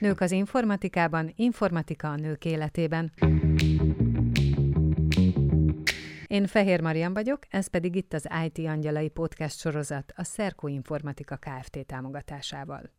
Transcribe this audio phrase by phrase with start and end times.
[0.00, 3.12] Nők az informatikában, informatika a nők életében.
[6.26, 11.36] Én Fehér Marian vagyok, ez pedig itt az IT Angyalai Podcast sorozat a Szerkó Informatika
[11.36, 11.86] Kft.
[11.86, 12.90] támogatásával.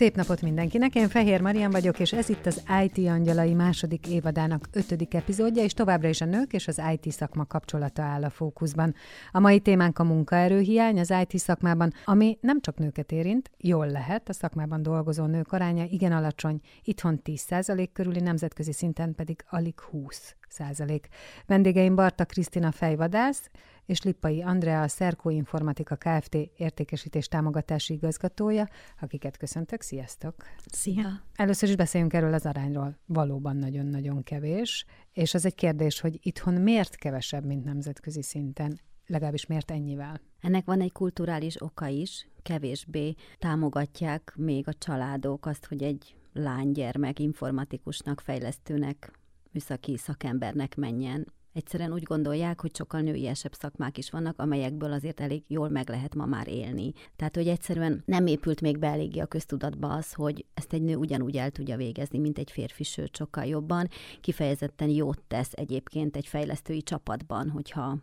[0.00, 4.68] Szép napot mindenkinek, én Fehér Marian vagyok, és ez itt az IT Angyalai második évadának
[4.72, 8.94] ötödik epizódja, és továbbra is a nők és az IT szakma kapcsolata áll a fókuszban.
[9.32, 14.28] A mai témánk a munkaerőhiány az IT szakmában, ami nem csak nőket érint, jól lehet,
[14.28, 20.34] a szakmában dolgozó nők aránya igen alacsony, itthon 10% körüli, nemzetközi szinten pedig alig 20
[20.48, 21.08] százalék.
[21.46, 23.50] Vendégeim Barta Krisztina fejvadász,
[23.90, 26.34] és Lippai Andrea, a Szerkó Informatika Kft.
[26.34, 28.68] értékesítés támogatási igazgatója,
[29.00, 29.82] akiket köszöntök.
[29.82, 30.34] Sziasztok!
[30.66, 31.22] Szia!
[31.34, 32.98] Először is beszéljünk erről az arányról.
[33.06, 38.80] Valóban nagyon-nagyon kevés, és az egy kérdés, hogy itthon miért kevesebb, mint nemzetközi szinten?
[39.06, 40.20] Legalábbis miért ennyivel?
[40.40, 47.18] Ennek van egy kulturális oka is, kevésbé támogatják még a családok azt, hogy egy lánygyermek
[47.18, 49.12] informatikusnak, fejlesztőnek,
[49.52, 55.42] műszaki szakembernek menjen Egyszerűen úgy gondolják, hogy sokkal nőiesebb szakmák is vannak, amelyekből azért elég
[55.46, 56.92] jól meg lehet ma már élni.
[57.16, 60.96] Tehát, hogy egyszerűen nem épült még be eléggé a köztudatba az, hogy ezt egy nő
[60.96, 63.88] ugyanúgy el tudja végezni, mint egy férfi, sőt sokkal jobban.
[64.20, 67.98] Kifejezetten jót tesz egyébként egy fejlesztői csapatban, hogyha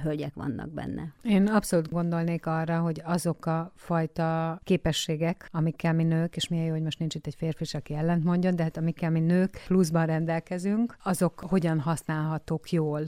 [0.00, 1.14] hölgyek vannak benne.
[1.22, 6.72] Én abszolút gondolnék arra, hogy azok a fajta képességek, amikkel mi nők, és milyen jó,
[6.72, 10.06] hogy most nincs itt egy férfi, aki ellent mondjon, de hát amikkel mi nők pluszban
[10.06, 13.04] rendelkezünk, azok hogyan használhatók jól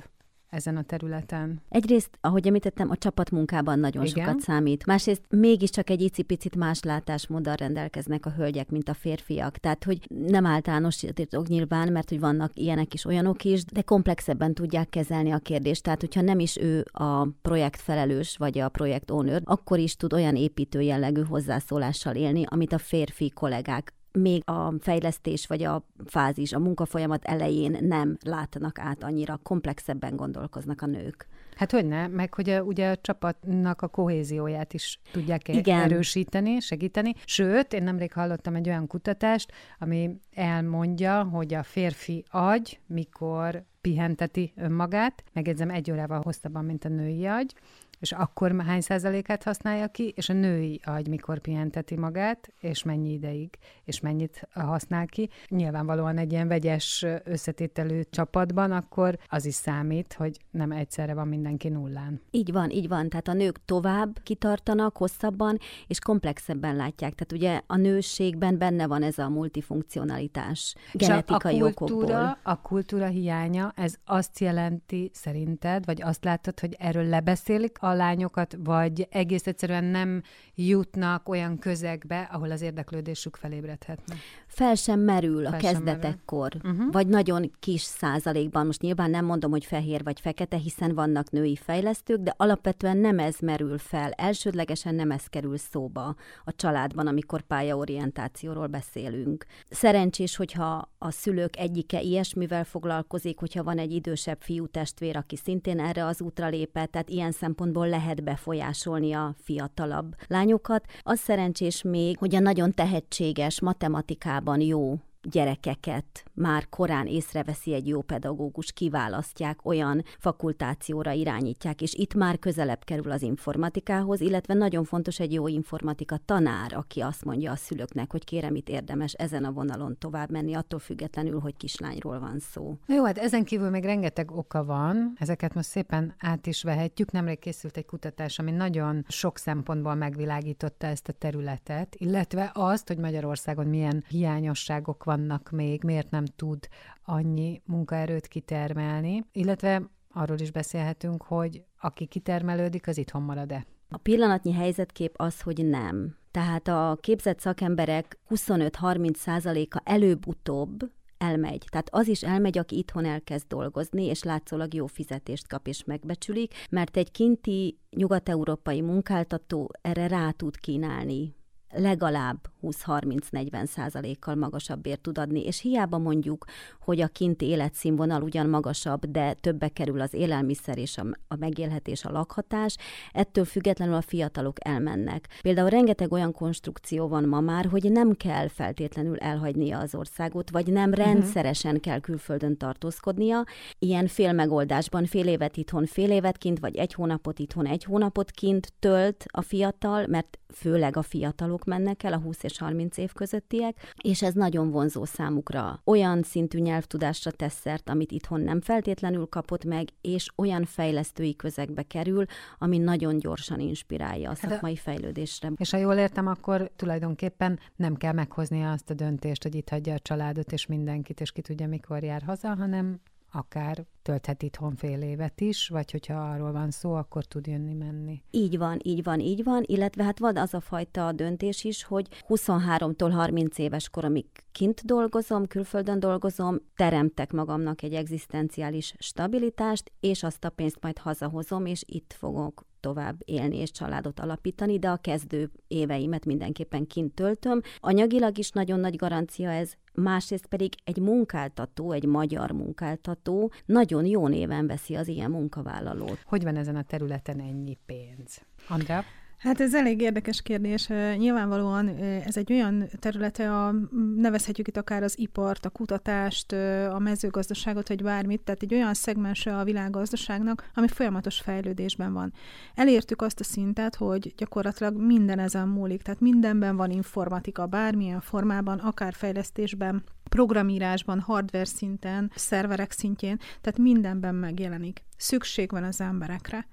[0.53, 1.63] ezen a területen?
[1.69, 4.25] Egyrészt, ahogy említettem, a csapatmunkában nagyon Igen.
[4.25, 4.87] sokat számít.
[4.87, 9.57] Másrészt mégiscsak egy icipicit más látásmóddal rendelkeznek a hölgyek, mint a férfiak.
[9.57, 14.89] Tehát, hogy nem általánosítok nyilván, mert hogy vannak ilyenek is, olyanok is, de komplexebben tudják
[14.89, 15.83] kezelni a kérdést.
[15.83, 20.37] Tehát, hogyha nem is ő a projektfelelős vagy a projekt owner, akkor is tud olyan
[20.37, 26.59] építő jellegű hozzászólással élni, amit a férfi kollégák még a fejlesztés vagy a fázis, a
[26.59, 31.27] munkafolyamat elején nem látnak át annyira, komplexebben gondolkoznak a nők.
[31.57, 35.81] Hát hogy ne, meg hogy a, ugye a csapatnak a kohézióját is tudják e- Igen.
[35.81, 37.15] erősíteni, segíteni.
[37.25, 44.53] Sőt, én nemrég hallottam egy olyan kutatást, ami elmondja, hogy a férfi agy, mikor pihenteti
[44.57, 47.55] önmagát, megjegyzem egy órával hosszabban, mint a női agy,
[48.03, 53.13] és akkor hány százalékát használja ki, és a női agy mikor pihenteti magát, és mennyi
[53.13, 55.29] ideig, és mennyit használ ki.
[55.49, 61.69] Nyilvánvalóan egy ilyen vegyes összetételű csapatban, akkor az is számít, hogy nem egyszerre van mindenki
[61.69, 62.21] nullán.
[62.31, 63.09] Így van, így van.
[63.09, 67.15] Tehát a nők tovább kitartanak, hosszabban, és komplexebben látják.
[67.15, 72.39] Tehát ugye a nőségben benne van ez a multifunkcionalitás genetikai a kultúra, okokból.
[72.43, 78.57] A kultúra hiánya, ez azt jelenti szerinted, vagy azt látod, hogy erről lebeszélik a lányokat,
[78.65, 80.23] vagy egész egyszerűen nem
[80.55, 84.15] jutnak olyan közegbe, ahol az érdeklődésük felébredhetne?
[84.47, 86.93] Fel sem merül Fel a kezdetekkor, uh-huh.
[86.93, 88.67] vagy nagyon kis százalékban.
[88.67, 93.19] Most nyilván nem mondom, hogy fehér vagy fekete, hiszen vannak női fejlesztők, de alapvetően nem
[93.19, 94.11] ez merül fel.
[94.11, 96.15] Elsődlegesen nem ez kerül szóba
[96.45, 99.45] a családban, amikor pályaorientációról beszélünk.
[99.71, 105.81] Szerencsés, hogyha a szülők egyike ilyesmivel foglalkozik, hogyha van egy idősebb fiú testvér, aki szintén
[105.81, 110.85] erre az útra lépett, tehát ilyen szempontból lehet befolyásolni a fiatalabb lányokat.
[111.03, 118.03] Az szerencsés még, hogy a nagyon tehetséges matematikában jó gyerekeket már korán észreveszi egy jó
[118.03, 125.21] pedagógus, kiválasztják, olyan fakultációra irányítják, és itt már közelebb kerül az informatikához, illetve nagyon fontos
[125.21, 129.53] egy jó informatika tanár, aki azt mondja a szülőknek, hogy kérem, itt érdemes ezen a
[129.53, 132.77] vonalon tovább menni, attól függetlenül, hogy kislányról van szó.
[132.87, 137.11] Jó, hát ezen kívül még rengeteg oka van, ezeket most szépen át is vehetjük.
[137.11, 142.99] Nemrég készült egy kutatás, ami nagyon sok szempontból megvilágította ezt a területet, illetve azt, hogy
[142.99, 146.69] Magyarországon milyen hiányosságok vannak még, miért nem tud
[147.05, 153.67] annyi munkaerőt kitermelni, illetve arról is beszélhetünk, hogy aki kitermelődik, az itthon marad-e.
[153.89, 156.17] A pillanatnyi helyzetkép az, hogy nem.
[156.31, 161.65] Tehát a képzett szakemberek 25-30 százaléka előbb-utóbb elmegy.
[161.71, 166.55] Tehát az is elmegy, aki itthon elkezd dolgozni, és látszólag jó fizetést kap és megbecsülik,
[166.71, 171.35] mert egy kinti nyugat-európai munkáltató erre rá tud kínálni
[171.73, 176.45] legalább 20-30-40 százalékkal magasabb bért tud adni, és hiába mondjuk,
[176.81, 182.05] hogy a kinti életszínvonal ugyan magasabb, de többe kerül az élelmiszer és a, a megélhetés,
[182.05, 182.77] a lakhatás,
[183.13, 185.29] ettől függetlenül a fiatalok elmennek.
[185.43, 190.67] Például rengeteg olyan konstrukció van ma már, hogy nem kell feltétlenül elhagynia az országot, vagy
[190.67, 191.05] nem uh-huh.
[191.05, 193.45] rendszeresen kell külföldön tartózkodnia.
[193.79, 198.31] Ilyen fél megoldásban fél évet itthon, fél évet kint, vagy egy hónapot itthon, egy hónapot
[198.31, 203.13] kint tölt a fiatal, mert főleg a fiatalok mennek el, a 20 és 30 év
[203.13, 205.81] közöttiek, és ez nagyon vonzó számukra.
[205.85, 211.83] Olyan szintű nyelvtudásra tesz szert, amit itthon nem feltétlenül kapott meg, és olyan fejlesztői közegbe
[211.83, 212.25] kerül,
[212.59, 215.53] ami nagyon gyorsan inspirálja a hát szakmai fejlődésre.
[215.57, 219.95] És ha jól értem, akkor tulajdonképpen nem kell meghoznia azt a döntést, hogy itt hagyja
[219.95, 223.01] a családot és mindenkit, és ki tudja, mikor jár haza, hanem
[223.33, 228.23] akár tölthet itthon fél évet is, vagy hogyha arról van szó, akkor tud jönni-menni.
[228.31, 232.09] Így van, így van, így van, illetve hát van az a fajta döntés is, hogy
[232.29, 240.45] 23-tól 30 éves koromig kint dolgozom, külföldön dolgozom, teremtek magamnak egy egzisztenciális stabilitást, és azt
[240.45, 245.51] a pénzt majd hazahozom, és itt fogok tovább élni és családot alapítani, de a kezdő
[245.67, 247.61] éveimet mindenképpen kint töltöm.
[247.81, 254.29] Anyagilag is nagyon nagy garancia ez, másrészt pedig egy munkáltató, egy magyar munkáltató nagyon jó
[254.29, 256.19] néven veszi az ilyen munkavállalót.
[256.25, 258.43] Hogy van ezen a területen ennyi pénz?
[258.69, 259.05] Andrea?
[259.43, 260.87] Hát ez elég érdekes kérdés.
[261.17, 261.89] Nyilvánvalóan
[262.27, 263.75] ez egy olyan területe, a,
[264.17, 266.53] nevezhetjük itt akár az ipart, a kutatást,
[266.93, 272.33] a mezőgazdaságot, vagy bármit, tehát egy olyan szegmense a világgazdaságnak, ami folyamatos fejlődésben van.
[272.75, 278.79] Elértük azt a szintet, hogy gyakorlatilag minden ezen múlik, tehát mindenben van informatika, bármilyen formában,
[278.79, 285.03] akár fejlesztésben, programírásban, hardware szinten, szerverek szintjén, tehát mindenben megjelenik.
[285.17, 286.67] Szükség van az emberekre.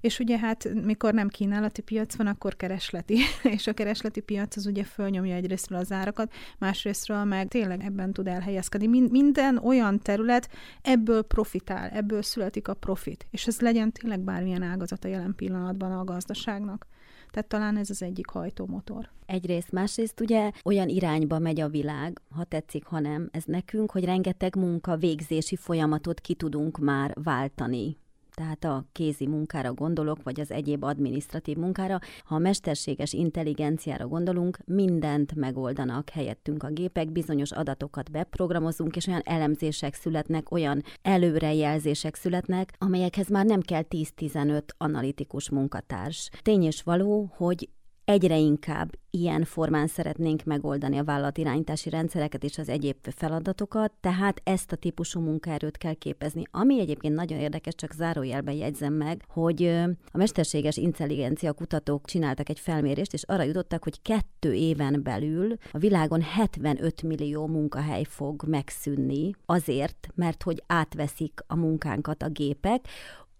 [0.00, 3.18] És ugye hát, mikor nem kínálati piac van, akkor keresleti,
[3.56, 8.26] és a keresleti piac az ugye fölnyomja egyrésztről az árakat, másrésztről meg tényleg ebben tud
[8.26, 9.08] elhelyezkedni.
[9.10, 10.48] Minden olyan terület
[10.82, 16.04] ebből profitál, ebből születik a profit, és ez legyen tényleg bármilyen ágazata jelen pillanatban a
[16.04, 16.86] gazdaságnak.
[17.30, 19.08] Tehát talán ez az egyik hajtómotor.
[19.26, 24.04] Egyrészt, másrészt ugye olyan irányba megy a világ, ha tetszik, ha nem, ez nekünk, hogy
[24.04, 27.96] rengeteg munka végzési folyamatot ki tudunk már váltani
[28.40, 34.58] tehát a kézi munkára gondolok, vagy az egyéb adminisztratív munkára, ha a mesterséges intelligenciára gondolunk,
[34.64, 42.72] mindent megoldanak helyettünk a gépek, bizonyos adatokat beprogramozunk, és olyan elemzések születnek, olyan előrejelzések születnek,
[42.78, 46.30] amelyekhez már nem kell 10-15 analitikus munkatárs.
[46.42, 47.68] Tény és való, hogy
[48.10, 54.72] egyre inkább ilyen formán szeretnénk megoldani a vállalatirányítási rendszereket és az egyéb feladatokat, tehát ezt
[54.72, 56.42] a típusú munkaerőt kell képezni.
[56.50, 59.64] Ami egyébként nagyon érdekes, csak zárójelben jegyzem meg, hogy
[60.12, 65.78] a mesterséges intelligencia kutatók csináltak egy felmérést, és arra jutottak, hogy kettő éven belül a
[65.78, 72.88] világon 75 millió munkahely fog megszűnni azért, mert hogy átveszik a munkánkat a gépek,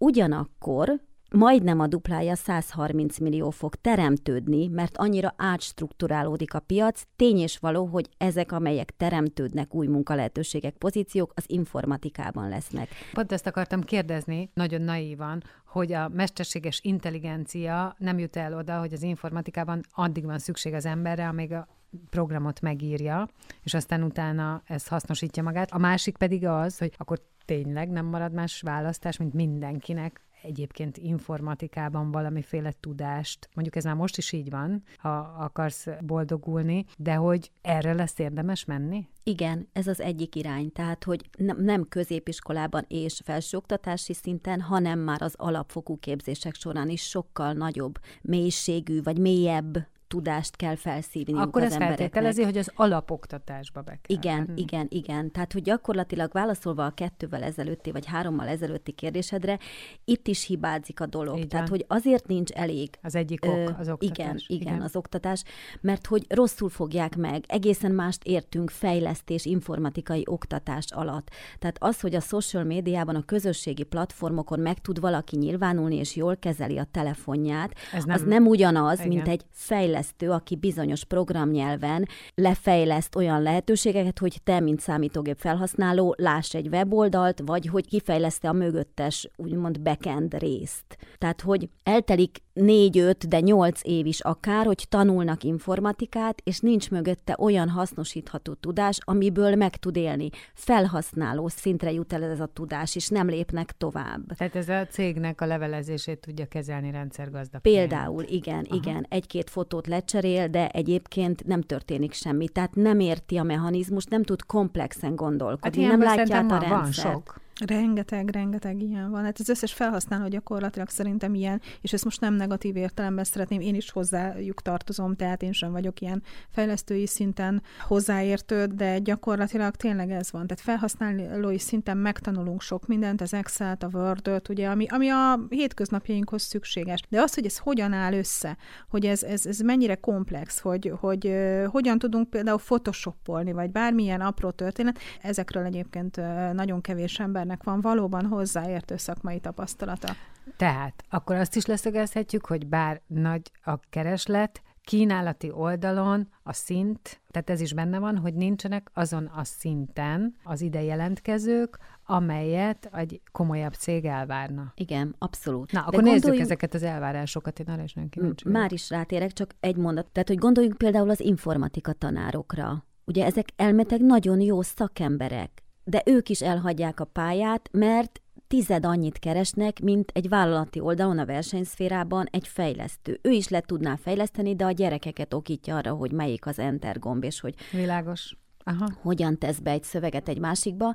[0.03, 1.01] Ugyanakkor
[1.31, 7.03] majdnem a duplája 130 millió fog teremtődni, mert annyira átstruktúrálódik a piac.
[7.15, 12.89] Tény és való, hogy ezek, amelyek teremtődnek, új munkalehetőségek, pozíciók, az informatikában lesznek.
[13.13, 18.93] Pont ezt akartam kérdezni, nagyon naívan, hogy a mesterséges intelligencia nem jut el oda, hogy
[18.93, 21.67] az informatikában addig van szükség az emberre, amíg a
[22.09, 23.27] programot megírja,
[23.63, 25.71] és aztán utána ez hasznosítja magát.
[25.71, 32.11] A másik pedig az, hogy akkor tényleg nem marad más választás, mint mindenkinek egyébként informatikában
[32.11, 37.93] valamiféle tudást, mondjuk ez már most is így van, ha akarsz boldogulni, de hogy erre
[37.93, 39.07] lesz érdemes menni?
[39.23, 40.71] Igen, ez az egyik irány.
[40.71, 47.53] Tehát, hogy nem középiskolában és felsőoktatási szinten, hanem már az alapfokú képzések során is sokkal
[47.53, 53.99] nagyobb mélységű vagy mélyebb tudást kell felszívni Akkor az ez feltételezi, hogy az alapoktatásba be
[54.01, 54.17] kell.
[54.17, 54.61] Igen, venni.
[54.61, 55.31] igen, igen.
[55.31, 59.59] Tehát, hogy gyakorlatilag válaszolva a kettővel ezelőtti, vagy hárommal ezelőtti kérdésedre,
[60.05, 61.35] itt is hibázik a dolog.
[61.35, 61.47] Igen.
[61.47, 62.89] Tehát, hogy azért nincs elég.
[63.01, 63.97] Az egyik ok, az oktatás.
[63.99, 65.43] Igen, igen, igen, az oktatás,
[65.81, 71.29] mert hogy rosszul fogják meg, egészen mást értünk fejlesztés, informatikai oktatás alatt.
[71.59, 76.37] Tehát az, hogy a social médiában, a közösségi platformokon meg tud valaki nyilvánulni, és jól
[76.37, 79.07] kezeli a telefonját, Ez nem, az nem ugyanaz, igen.
[79.07, 86.15] mint egy fejlesztés fejlesztő, aki bizonyos programnyelven lefejleszt olyan lehetőségeket, hogy te, mint számítógép felhasználó,
[86.17, 90.97] láss egy weboldalt, vagy hogy kifejleszte a mögöttes, úgymond backend részt.
[91.17, 97.35] Tehát, hogy eltelik négy-öt, de nyolc év is akár, hogy tanulnak informatikát, és nincs mögötte
[97.39, 100.29] olyan hasznosítható tudás, amiből meg tud élni.
[100.53, 104.35] Felhasználó szintre jut el ez a tudás, és nem lépnek tovább.
[104.37, 107.59] Tehát ez a cégnek a levelezését tudja kezelni rendszergazda.
[107.59, 108.75] Például, igen, Aha.
[108.75, 109.05] igen.
[109.09, 112.49] Egy-két fotót lecserél, de egyébként nem történik semmi.
[112.49, 116.69] Tehát nem érti a mechanizmus, nem tud komplexen gondolkodni, hát nem látja át a rendszert.
[116.69, 117.39] Van sok.
[117.65, 119.23] Rengeteg, rengeteg ilyen van.
[119.23, 123.75] Hát az összes felhasználó gyakorlatilag szerintem ilyen, és ezt most nem negatív értelemben szeretném, én
[123.75, 130.31] is hozzájuk tartozom, tehát én sem vagyok ilyen fejlesztői szinten hozzáértő, de gyakorlatilag tényleg ez
[130.31, 130.47] van.
[130.47, 136.41] Tehát felhasználói szinten megtanulunk sok mindent, az Excel-t, a word ugye, ami, ami a hétköznapjainkhoz
[136.41, 137.01] szükséges.
[137.09, 138.57] De az, hogy ez hogyan áll össze,
[138.89, 144.21] hogy ez, ez, ez mennyire komplex, hogy, hogy uh, hogyan tudunk például photoshopolni, vagy bármilyen
[144.21, 146.15] apró történet, ezekről egyébként
[146.53, 150.13] nagyon kevés ember embernek van valóban hozzáértő szakmai tapasztalata.
[150.57, 157.49] Tehát akkor azt is leszögezhetjük, hogy bár nagy a kereslet, kínálati oldalon a szint, tehát
[157.49, 163.73] ez is benne van, hogy nincsenek azon a szinten az ide jelentkezők, amelyet egy komolyabb
[163.73, 164.71] cég elvárna.
[164.75, 165.71] Igen, abszolút.
[165.71, 166.25] Na, De akkor gondoljunk...
[166.25, 170.11] nézzük ezeket az elvárásokat, én arra is nem kíváncsi Már is rátérek, csak egy mondat.
[170.11, 172.85] Tehát, hogy gondoljunk például az informatika tanárokra.
[173.05, 175.60] Ugye ezek elmetek nagyon jó szakemberek,
[175.91, 181.25] de ők is elhagyják a pályát, mert tized annyit keresnek, mint egy vállalati oldalon a
[181.25, 183.19] versenyszférában egy fejlesztő.
[183.21, 187.23] Ő is le tudná fejleszteni, de a gyerekeket okítja arra, hogy melyik az enter gomb,
[187.23, 188.35] és hogy Világos.
[188.63, 188.89] Aha.
[189.01, 190.93] hogyan tesz be egy szöveget egy másikba,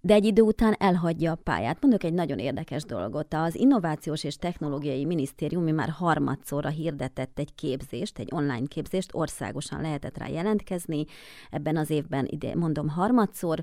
[0.00, 1.80] de egy idő után elhagyja a pályát.
[1.80, 3.34] Mondok egy nagyon érdekes dolgot.
[3.34, 10.18] Az Innovációs és Technológiai Minisztérium már harmadszorra hirdetett egy képzést, egy online képzést, országosan lehetett
[10.18, 11.04] rá jelentkezni.
[11.50, 13.62] Ebben az évben, ide mondom harmadszor,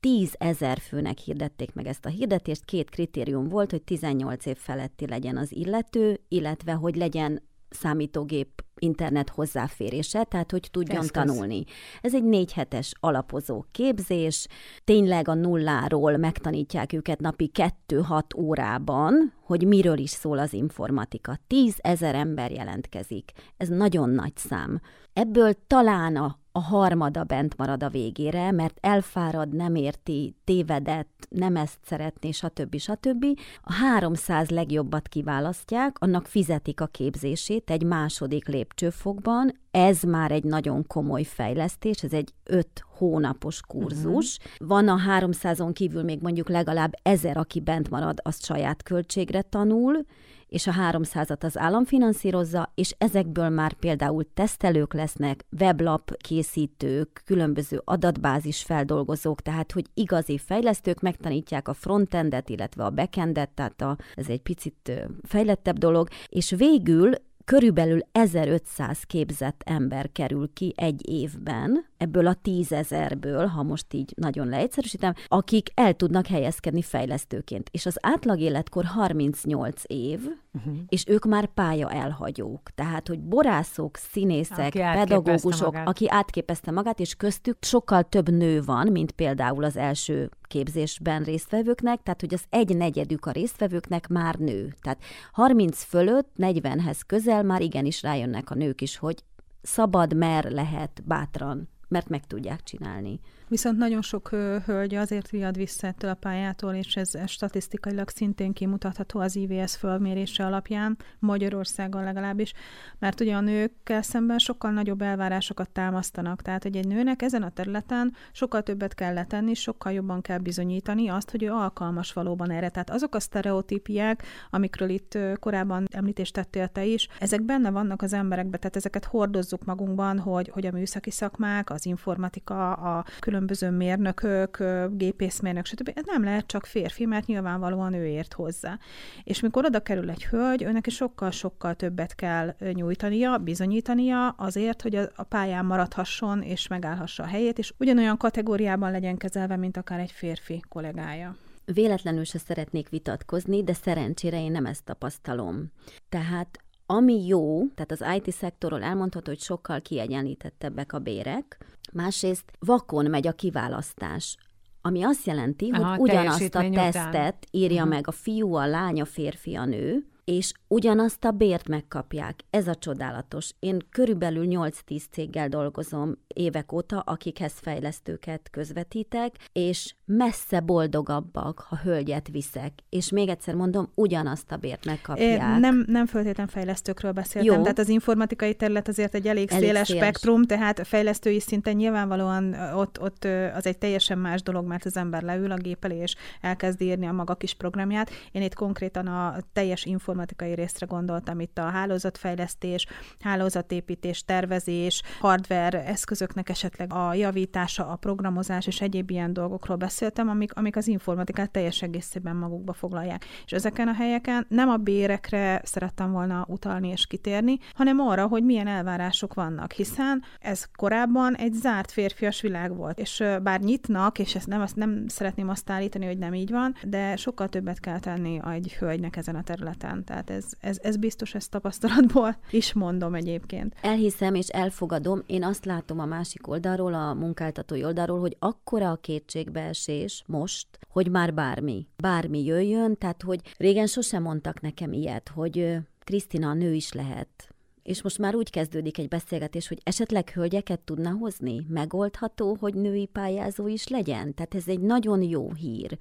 [0.00, 2.64] 10 ezer főnek hirdették meg ezt a hirdetést.
[2.64, 9.28] Két kritérium volt, hogy 18 év feletti legyen az illető, illetve hogy legyen számítógép internet
[9.28, 11.24] hozzáférése, tehát hogy tudjon Eszköz.
[11.24, 11.64] tanulni.
[12.00, 14.46] Ez egy négy hetes alapozó képzés,
[14.84, 21.38] tényleg a nulláról megtanítják őket napi kettő-hat órában, hogy miről is szól az informatika.
[21.46, 23.32] Tíz ezer ember jelentkezik.
[23.56, 24.80] Ez nagyon nagy szám.
[25.12, 31.56] Ebből talán a a harmada bent marad a végére, mert elfárad, nem érti, tévedett, nem
[31.56, 32.78] ezt szeretné, stb.
[32.78, 33.24] stb.
[33.62, 40.86] A 300 legjobbat kiválasztják, annak fizetik a képzését egy második lépcsőfokban, ez már egy nagyon
[40.86, 44.38] komoly fejlesztés, ez egy öt hónapos kurzus.
[44.38, 44.68] Uh-huh.
[44.68, 50.04] Van a 300-on kívül még mondjuk legalább ezer, aki bent marad, azt saját költségre tanul,
[50.48, 57.80] és a 300-at az állam finanszírozza, és ezekből már például tesztelők lesznek, weblap készítők, különböző
[57.84, 64.28] adatbázis feldolgozók, tehát hogy igazi fejlesztők megtanítják a frontendet, illetve a backendet, tehát a, ez
[64.28, 64.92] egy picit
[65.22, 67.12] fejlettebb dolog, és végül
[67.48, 74.48] körülbelül 1500 képzett ember kerül ki egy évben, ebből a tízezerből, ha most így nagyon
[74.48, 77.68] leegyszerűsítem, akik el tudnak helyezkedni fejlesztőként.
[77.72, 80.20] És az átlag életkor 38 év,
[80.52, 80.74] uh-huh.
[80.88, 82.70] és ők már pálya elhagyók.
[82.74, 88.88] Tehát, hogy borászok, színészek, aki pedagógusok, aki átképezte magát, és köztük sokkal több nő van,
[88.92, 94.74] mint például az első képzésben résztvevőknek, tehát hogy az egy negyedük a résztvevőknek már nő.
[94.80, 95.02] Tehát
[95.32, 99.24] 30 fölött, 40-hez közel már igenis rájönnek a nők is, hogy
[99.62, 103.20] szabad, mer lehet bátran, mert meg tudják csinálni.
[103.48, 104.28] Viszont nagyon sok
[104.64, 110.46] hölgy azért riad vissza ettől a pályától, és ez, statisztikailag szintén kimutatható az IVS fölmérése
[110.46, 112.52] alapján, Magyarországon legalábbis,
[112.98, 116.42] mert ugye a nőkkel szemben sokkal nagyobb elvárásokat támasztanak.
[116.42, 121.08] Tehát, hogy egy nőnek ezen a területen sokkal többet kell letenni, sokkal jobban kell bizonyítani
[121.08, 122.68] azt, hogy ő alkalmas valóban erre.
[122.68, 128.12] Tehát azok a sztereotípiák, amikről itt korábban említést tettél te is, ezek benne vannak az
[128.12, 133.70] emberekben, tehát ezeket hordozzuk magunkban, hogy, hogy a műszaki szakmák, az informatika, a külön különböző
[133.70, 135.90] mérnökök, gépészmérnök, stb.
[135.94, 138.78] Ez nem lehet csak férfi, mert nyilvánvalóan ő ért hozzá.
[139.24, 144.94] És mikor oda kerül egy hölgy, őnek is sokkal-sokkal többet kell nyújtania, bizonyítania azért, hogy
[144.94, 150.12] a pályán maradhasson és megállhassa a helyét, és ugyanolyan kategóriában legyen kezelve, mint akár egy
[150.12, 151.36] férfi kollégája.
[151.64, 155.72] Véletlenül se szeretnék vitatkozni, de szerencsére én nem ezt tapasztalom.
[156.08, 156.58] Tehát
[156.90, 161.58] ami jó, tehát az IT szektorról elmondható, hogy sokkal kiegyenlítettebbek a bérek,
[161.92, 164.36] másrészt vakon megy a kiválasztás.
[164.82, 167.34] Ami azt jelenti, Aha, hogy ugyanazt a tesztet után.
[167.50, 167.88] írja uh-huh.
[167.88, 172.40] meg a fiú, a lány, a férfi, a nő, és ugyanazt a bért megkapják.
[172.50, 173.50] Ez a csodálatos.
[173.58, 182.28] Én körülbelül 8-10 céggel dolgozom évek óta, akikhez fejlesztőket közvetítek, és messze boldogabbak, ha hölgyet
[182.28, 182.72] viszek.
[182.88, 185.56] És még egyszer mondom, ugyanazt a bért megkapják.
[185.56, 187.60] É, nem, nem föltétlen fejlesztőkről beszéltem, Jó.
[187.62, 192.54] tehát az informatikai terület azért egy elég, elég széles, széles spektrum, tehát fejlesztői szinten nyilvánvalóan
[192.54, 196.14] ott, ott az egy teljesen más dolog, mert az ember leül a gép elé, és
[196.40, 198.10] elkezd írni a maga kis programját.
[198.32, 202.86] Én itt konkrétan a teljes informatikai informatikai részre gondoltam, itt a hálózatfejlesztés,
[203.20, 210.54] hálózatépítés, tervezés, hardware eszközöknek esetleg a javítása, a programozás és egyéb ilyen dolgokról beszéltem, amik,
[210.54, 213.24] amik az informatikát teljes egészében magukba foglalják.
[213.44, 218.44] És ezeken a helyeken nem a bérekre szerettem volna utalni és kitérni, hanem arra, hogy
[218.44, 224.34] milyen elvárások vannak, hiszen ez korábban egy zárt férfias világ volt, és bár nyitnak, és
[224.34, 227.98] ezt nem, ezt nem szeretném azt állítani, hogy nem így van, de sokkal többet kell
[227.98, 230.04] tenni egy hölgynek ezen a területen.
[230.08, 233.74] Tehát ez, ez, ez biztos, ezt tapasztalatból is mondom egyébként.
[233.80, 238.96] Elhiszem és elfogadom, én azt látom a másik oldalról, a munkáltatói oldalról, hogy akkora a
[238.96, 245.76] kétségbeesés most, hogy már bármi, bármi jöjjön, tehát hogy régen sosem mondtak nekem ilyet, hogy
[246.04, 247.48] Krisztina, nő is lehet
[247.88, 251.66] és most már úgy kezdődik egy beszélgetés, hogy esetleg hölgyeket tudna hozni?
[251.68, 254.34] Megoldható, hogy női pályázó is legyen?
[254.34, 255.98] Tehát ez egy nagyon jó hír,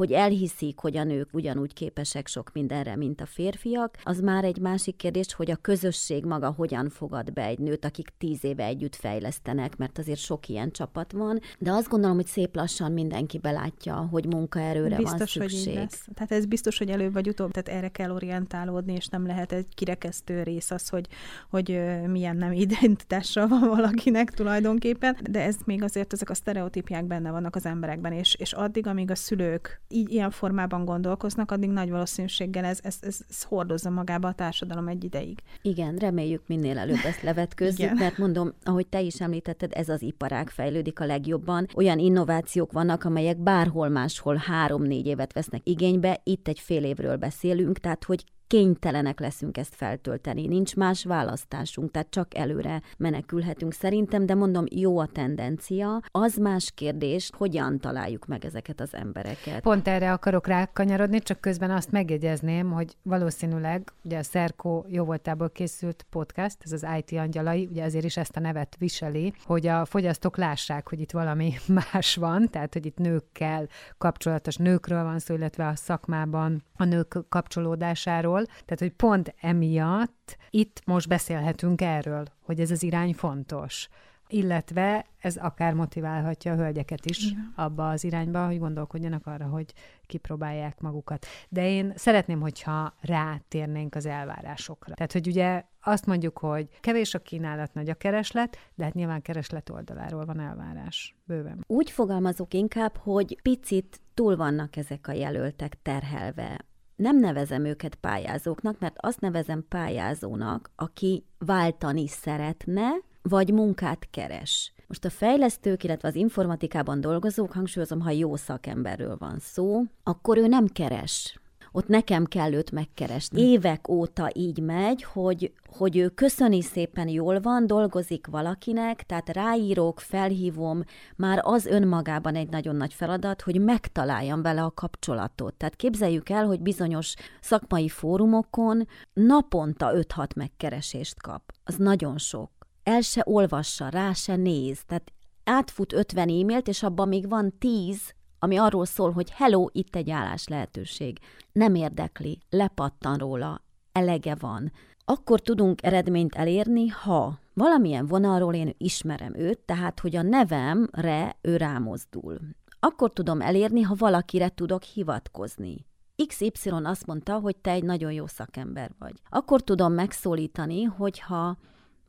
[0.00, 3.98] hogy elhiszik, hogy a nők ugyanúgy képesek sok mindenre, mint a férfiak.
[4.04, 8.08] Az már egy másik kérdés, hogy a közösség maga hogyan fogad be egy nőt, akik
[8.18, 11.40] tíz éve együtt fejlesztenek, mert azért sok ilyen csapat van.
[11.58, 15.66] De azt gondolom, hogy szép lassan mindenki belátja, hogy munkaerőre biztos, van szükség.
[15.66, 16.08] Hogy lesz.
[16.14, 19.74] Tehát ez biztos, hogy előbb vagy utóbb, tehát erre kell orientálódni, és nem lehet egy
[19.74, 21.06] kirekesztő rész az, hogy,
[21.50, 27.30] hogy milyen nem identitással van valakinek tulajdonképpen, de ez még azért ezek a sztereotípiák benne
[27.30, 31.90] vannak az emberekben, és, és addig, amíg a szülők így ilyen formában gondolkoznak, addig nagy
[31.90, 35.38] valószínűséggel ez, ez, ez, ez hordozza magába a társadalom egy ideig.
[35.62, 40.48] Igen, reméljük minél előbb ezt levetközzük, mert mondom, ahogy te is említetted, ez az iparág
[40.48, 41.66] fejlődik a legjobban.
[41.74, 47.78] Olyan innovációk vannak, amelyek bárhol máshol három-négy évet vesznek igénybe, itt egy fél évről beszélünk,
[47.78, 50.46] tehát hogy kénytelenek leszünk ezt feltölteni.
[50.46, 56.00] Nincs más választásunk, tehát csak előre menekülhetünk szerintem, de mondom, jó a tendencia.
[56.10, 59.60] Az más kérdés, hogyan találjuk meg ezeket az embereket.
[59.60, 65.50] Pont erre akarok rákanyarodni, csak közben azt megjegyezném, hogy valószínűleg ugye a Szerkó jó voltából
[65.50, 69.84] készült podcast, ez az IT angyalai, ugye ezért is ezt a nevet viseli, hogy a
[69.84, 71.54] fogyasztók lássák, hogy itt valami
[71.92, 77.18] más van, tehát hogy itt nőkkel kapcsolatos nőkről van szó, illetve a szakmában a nők
[77.28, 83.88] kapcsolódásáról, tehát hogy pont emiatt itt most beszélhetünk erről, hogy ez az irány fontos
[84.30, 87.52] illetve ez akár motiválhatja a hölgyeket is Igen.
[87.56, 89.72] abba az irányba, hogy gondolkodjanak arra, hogy
[90.06, 91.26] kipróbálják magukat.
[91.48, 94.94] De én szeretném, hogyha rátérnénk az elvárásokra.
[94.94, 99.22] Tehát, hogy ugye azt mondjuk, hogy kevés a kínálat, nagy a kereslet, de hát nyilván
[99.22, 101.16] kereslet oldaláról van elvárás.
[101.24, 101.64] Bőven.
[101.66, 106.60] Úgy fogalmazok inkább, hogy picit túl vannak ezek a jelöltek terhelve
[107.00, 112.88] nem nevezem őket pályázóknak, mert azt nevezem pályázónak, aki váltani szeretne,
[113.22, 114.72] vagy munkát keres.
[114.86, 120.46] Most a fejlesztők, illetve az informatikában dolgozók, hangsúlyozom, ha jó szakemberről van szó, akkor ő
[120.46, 121.40] nem keres
[121.72, 123.40] ott nekem kell őt megkeresni.
[123.40, 130.00] Évek óta így megy, hogy, hogy ő köszöni szépen jól van, dolgozik valakinek, tehát ráírok,
[130.00, 130.82] felhívom,
[131.16, 135.54] már az önmagában egy nagyon nagy feladat, hogy megtaláljam vele a kapcsolatot.
[135.54, 141.42] Tehát képzeljük el, hogy bizonyos szakmai fórumokon naponta 5-6 megkeresést kap.
[141.64, 142.50] Az nagyon sok.
[142.82, 144.84] El se olvassa, rá se néz.
[144.86, 145.12] Tehát
[145.44, 150.10] átfut 50 e-mailt, és abban még van 10, ami arról szól, hogy hello, itt egy
[150.10, 151.18] állás lehetőség.
[151.52, 154.72] Nem érdekli, lepattan róla, elege van.
[155.04, 161.56] Akkor tudunk eredményt elérni, ha valamilyen vonalról én ismerem őt, tehát hogy a nevemre ő
[161.56, 162.38] rámozdul.
[162.80, 165.86] Akkor tudom elérni, ha valakire tudok hivatkozni.
[166.26, 169.14] XY azt mondta, hogy te egy nagyon jó szakember vagy.
[169.28, 171.56] Akkor tudom megszólítani, hogyha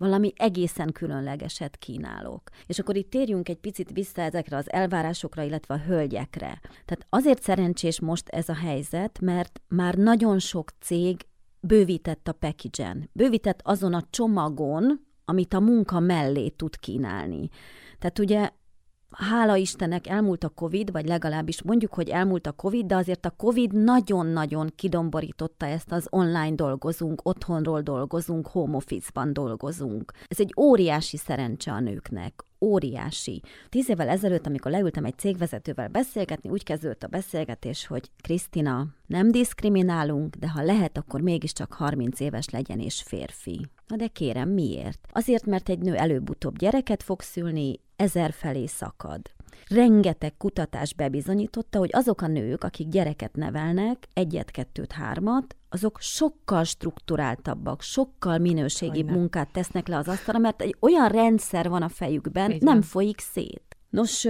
[0.02, 2.50] valami egészen különlegeset kínálok.
[2.66, 6.60] És akkor itt térjünk egy picit vissza ezekre az elvárásokra, illetve a hölgyekre.
[6.62, 11.26] Tehát azért szerencsés most ez a helyzet, mert már nagyon sok cég
[11.60, 17.50] bővített a package bővített azon a csomagon, amit a munka mellé tud kínálni.
[18.00, 18.50] Tehát ugye
[19.12, 23.34] hála Istennek elmúlt a Covid, vagy legalábbis mondjuk, hogy elmúlt a Covid, de azért a
[23.38, 30.12] Covid nagyon-nagyon kidomborította ezt az online dolgozunk, otthonról dolgozunk, home office-ban dolgozunk.
[30.28, 33.42] Ez egy óriási szerencse a nőknek, óriási.
[33.70, 39.32] Tíz évvel ezelőtt, amikor leültem egy cégvezetővel beszélgetni, úgy kezdődött a beszélgetés, hogy Krisztina, nem
[39.32, 43.66] diszkriminálunk, de ha lehet, akkor mégiscsak 30 éves legyen és férfi.
[43.88, 45.08] Na de kérem, miért?
[45.12, 49.22] Azért, mert egy nő előbb-utóbb gyereket fog szülni, ezer felé szakad.
[49.70, 56.64] Rengeteg kutatás bebizonyította, hogy azok a nők, akik gyereket nevelnek, egyet, kettőt, hármat, azok sokkal
[56.64, 59.12] strukturáltabbak, sokkal minőségibb Hogyne.
[59.12, 63.78] munkát tesznek le az asztalra, mert egy olyan rendszer van a fejükben, nem folyik szét.
[63.90, 64.28] Nos,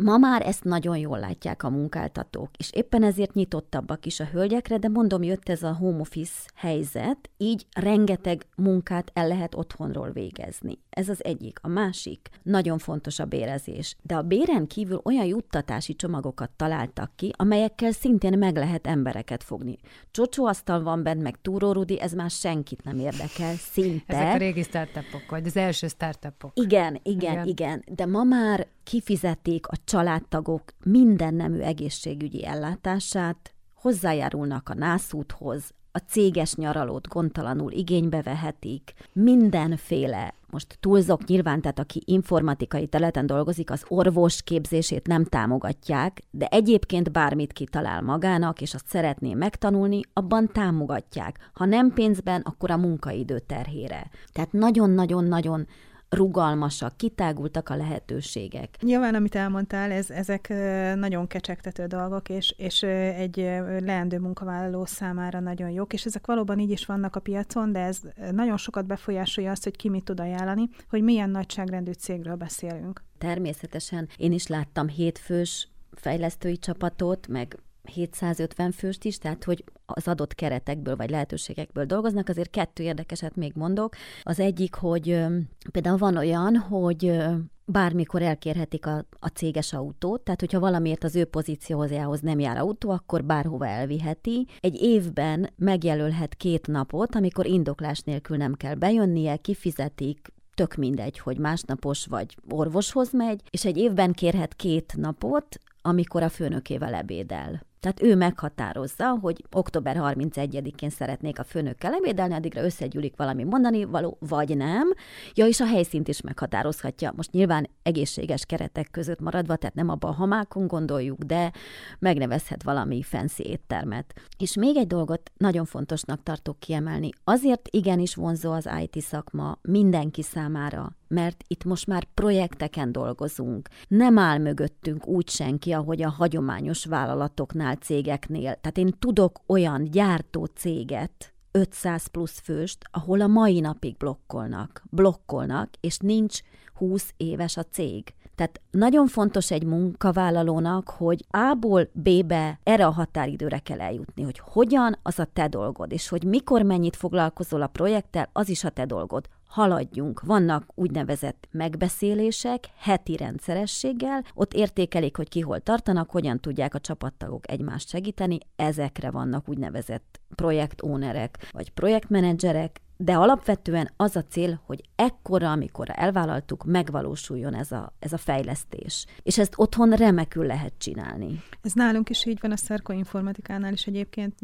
[0.00, 4.78] Ma már ezt nagyon jól látják a munkáltatók, és éppen ezért nyitottabbak is a hölgyekre,
[4.78, 10.78] de mondom, jött ez a home office helyzet, így rengeteg munkát el lehet otthonról végezni.
[10.90, 11.58] Ez az egyik.
[11.62, 13.96] A másik, nagyon fontos a bérezés.
[14.02, 19.78] De a béren kívül olyan juttatási csomagokat találtak ki, amelyekkel szintén meg lehet embereket fogni.
[20.10, 24.16] Csocsóasztal van bent, meg túrórudi, ez már senkit nem érdekel, szinte.
[24.16, 26.50] Ezek a régi startupok, vagy az első startupok.
[26.54, 27.84] Igen, igen, igen, igen.
[27.94, 36.54] De ma már kifizetik a családtagok minden nemű egészségügyi ellátását, hozzájárulnak a nászúthoz, a céges
[36.54, 44.42] nyaralót gondtalanul igénybe vehetik, mindenféle, most túlzok nyilván, tehát aki informatikai területen dolgozik, az orvos
[44.42, 51.50] képzését nem támogatják, de egyébként bármit kitalál magának, és azt szeretné megtanulni, abban támogatják.
[51.52, 54.10] Ha nem pénzben, akkor a munkaidő terhére.
[54.32, 55.66] Tehát nagyon-nagyon-nagyon
[56.12, 58.76] rugalmasak, kitágultak a lehetőségek.
[58.80, 60.48] Nyilván, amit elmondtál, ez, ezek
[60.94, 63.36] nagyon kecsegtető dolgok, és, és egy
[63.80, 68.00] leendő munkavállaló számára nagyon jók, és ezek valóban így is vannak a piacon, de ez
[68.30, 73.02] nagyon sokat befolyásolja azt, hogy ki mit tud ajánlani, hogy milyen nagyságrendű cégről beszélünk.
[73.18, 80.34] Természetesen én is láttam hétfős fejlesztői csapatot, meg 750 főst is, tehát hogy az adott
[80.34, 82.28] keretekből vagy lehetőségekből dolgoznak.
[82.28, 83.94] Azért kettő érdekeset még mondok.
[84.22, 85.24] Az egyik, hogy
[85.70, 87.20] például van olyan, hogy
[87.64, 92.90] bármikor elkérhetik a, a céges autót, tehát hogyha valamiért az ő pozíciójához nem jár autó,
[92.90, 94.46] akkor bárhova elviheti.
[94.60, 101.38] Egy évben megjelölhet két napot, amikor indoklás nélkül nem kell bejönnie, kifizetik, tök mindegy, hogy
[101.38, 107.66] másnapos vagy orvoshoz megy, és egy évben kérhet két napot, amikor a főnökével ebédel.
[107.82, 114.16] Tehát ő meghatározza, hogy október 31-én szeretnék a főnökkel ebédelni, addigra összegyűlik valami mondani való,
[114.20, 114.92] vagy nem.
[115.34, 117.12] Ja, és a helyszínt is meghatározhatja.
[117.16, 121.52] Most nyilván egészséges keretek között maradva, tehát nem abban a hamákon gondoljuk, de
[121.98, 124.14] megnevezhet valami fancy éttermet.
[124.38, 127.10] És még egy dolgot nagyon fontosnak tartok kiemelni.
[127.24, 133.68] Azért igenis vonzó az IT szakma mindenki számára, mert itt most már projekteken dolgozunk.
[133.88, 138.54] Nem áll mögöttünk úgy senki, ahogy a hagyományos vállalatoknál, cégeknél.
[138.60, 145.68] Tehát én tudok olyan gyártó céget, 500 plusz főst, ahol a mai napig blokkolnak, blokkolnak,
[145.80, 146.40] és nincs
[146.74, 148.14] 20 éves a cég.
[148.34, 154.98] Tehát nagyon fontos egy munkavállalónak, hogy A-ból B-be erre a határidőre kell eljutni, hogy hogyan,
[155.02, 158.84] az a te dolgod, és hogy mikor mennyit foglalkozol a projekttel, az is a te
[158.84, 160.20] dolgod haladjunk.
[160.20, 167.50] Vannak úgynevezett megbeszélések heti rendszerességgel, ott értékelik, hogy ki hol tartanak, hogyan tudják a csapattagok
[167.50, 175.50] egymást segíteni, ezekre vannak úgynevezett projektónerek vagy projektmenedzserek, de alapvetően az a cél, hogy ekkora,
[175.50, 179.06] amikor elvállaltuk, megvalósuljon ez a, ez a fejlesztés.
[179.22, 181.42] És ezt otthon remekül lehet csinálni.
[181.62, 184.34] Ez nálunk is így van, a Szerko Informatikánál is egyébként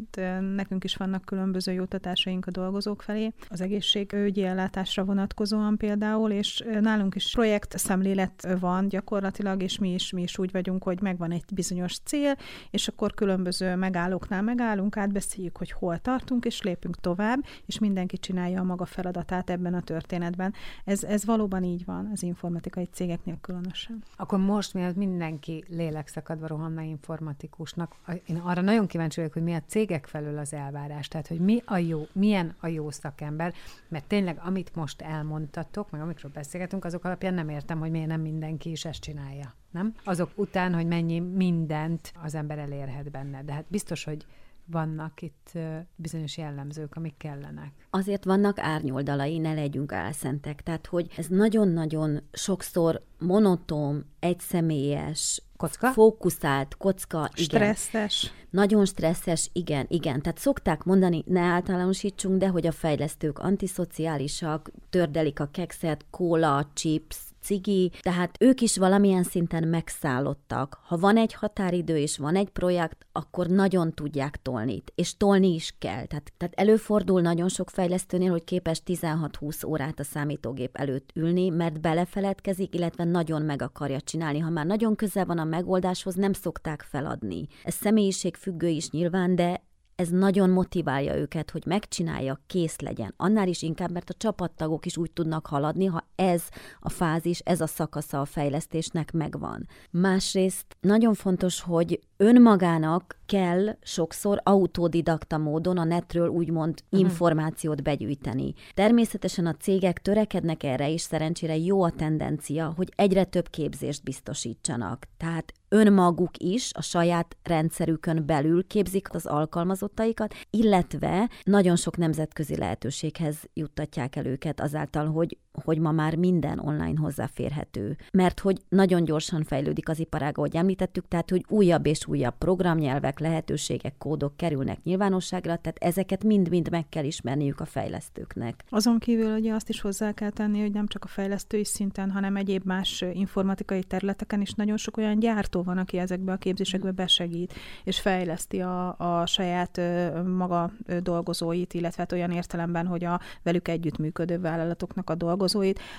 [0.55, 7.15] nekünk is vannak különböző juttatásaink a dolgozók felé, az egészségügyi ellátásra vonatkozóan például, és nálunk
[7.15, 11.43] is projekt szemlélet van gyakorlatilag, és mi is, mi is úgy vagyunk, hogy megvan egy
[11.53, 12.35] bizonyos cél,
[12.69, 18.48] és akkor különböző megállóknál megállunk, átbeszéljük, hogy hol tartunk, és lépünk tovább, és mindenki csinálja
[18.49, 20.53] csinálja a maga feladatát ebben a történetben.
[20.85, 24.03] Ez, ez valóban így van az informatikai cégeknél különösen.
[24.15, 29.61] Akkor most, mielőtt mindenki lélekszakadva rohanna informatikusnak, én arra nagyon kíváncsi vagyok, hogy mi a
[29.67, 33.53] cégek felől az elvárás, tehát hogy mi a jó, milyen a jó szakember,
[33.87, 38.21] mert tényleg amit most elmondtatok, meg amikről beszélgetünk, azok alapján nem értem, hogy miért nem
[38.21, 39.53] mindenki is ezt csinálja.
[39.71, 39.93] Nem?
[40.03, 43.43] Azok után, hogy mennyi mindent az ember elérhet benne.
[43.43, 44.25] De hát biztos, hogy
[44.71, 45.51] vannak itt
[45.95, 47.71] bizonyos jellemzők, amik kellenek.
[47.89, 50.61] Azért vannak árnyoldalai, ne legyünk álszentek.
[50.61, 55.91] Tehát, hogy ez nagyon-nagyon sokszor monoton, egyszemélyes, Kocka?
[55.91, 58.23] Fókuszált, kocka, Stresszes.
[58.23, 58.35] Igen.
[58.49, 60.21] Nagyon stresszes, igen, igen.
[60.21, 67.17] Tehát szokták mondani, ne általánosítsunk, de hogy a fejlesztők antiszociálisak, tördelik a kekszet, kóla, chips,
[67.49, 70.79] cigi, tehát ők is valamilyen szinten megszállottak.
[70.85, 75.75] Ha van egy határidő és van egy projekt, akkor nagyon tudják tolni, és tolni is
[75.79, 76.05] kell.
[76.05, 81.81] Tehát, tehát előfordul nagyon sok fejlesztőnél, hogy képes 16-20 órát a számítógép előtt ülni, mert
[81.81, 84.39] belefeledkezik, illetve nagyon meg akarja csinálni.
[84.39, 87.47] Ha már nagyon közel van a megoldáshoz, nem szokták feladni.
[87.63, 89.67] Ez személyiség függő is nyilván, de
[89.99, 93.13] ez nagyon motiválja őket, hogy megcsinálja, kész legyen.
[93.17, 96.43] Annál is inkább, mert a csapattagok is úgy tudnak haladni, ha ez
[96.79, 99.67] a fázis, ez a szakasza a fejlesztésnek megvan.
[99.91, 106.99] Másrészt nagyon fontos, hogy önmagának kell sokszor autodidakta módon a netről úgymond uh-huh.
[106.99, 108.53] információt begyűjteni.
[108.73, 115.05] Természetesen a cégek törekednek erre, és szerencsére jó a tendencia, hogy egyre több képzést biztosítsanak.
[115.17, 123.37] Tehát önmaguk is a saját rendszerükön belül képzik az alkalmazottaikat, illetve nagyon sok nemzetközi lehetőséghez
[123.53, 127.97] juttatják el őket azáltal, hogy, hogy ma már minden online hozzáférhető.
[128.11, 133.19] Mert hogy nagyon gyorsan fejlődik az iparág, ahogy említettük, tehát hogy újabb és újabb programnyelvek,
[133.19, 138.63] lehetőségek, kódok kerülnek nyilvánosságra, tehát ezeket mind-mind meg kell ismerniük a fejlesztőknek.
[138.69, 142.35] Azon kívül ugye azt is hozzá kell tenni, hogy nem csak a fejlesztői szinten, hanem
[142.35, 147.53] egyéb más informatikai területeken is nagyon sok olyan gyártó van, aki ezekbe a képzésekbe besegít,
[147.83, 149.81] és fejleszti a, a saját
[150.25, 155.48] maga dolgozóit, illetve hát olyan értelemben, hogy a velük együttműködő vállalatoknak a dolgozóit,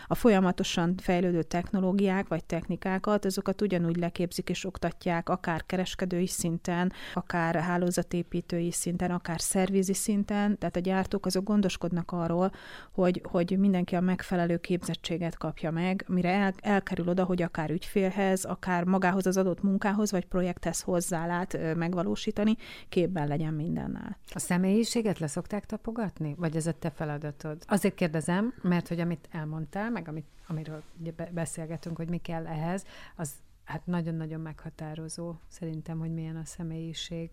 [0.07, 7.55] a folyamatosan fejlődő technológiák vagy technikákat, azokat ugyanúgy leképzik és oktatják, akár kereskedői szinten, akár
[7.55, 12.53] hálózatépítői szinten, akár szervizi szinten, tehát a gyártók azok gondoskodnak arról,
[12.93, 18.45] hogy, hogy mindenki a megfelelő képzettséget kapja meg, mire el, elkerül oda, hogy akár ügyfélhez,
[18.45, 22.57] akár magához az adott munkához vagy projekthez hozzálát megvalósítani,
[22.89, 24.19] képben legyen mindennel.
[24.33, 26.35] A személyiséget leszokták tapogatni?
[26.39, 27.63] Vagy ez a te feladatod?
[27.67, 32.85] Azért kérdezem, mert hogy amit elmondtál, meg amit, amiről ugye beszélgetünk, hogy mi kell ehhez,
[33.17, 33.33] az
[33.65, 37.31] hát nagyon-nagyon meghatározó szerintem, hogy milyen a személyiség